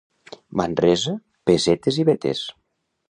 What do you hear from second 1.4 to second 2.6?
pessetes i vetes.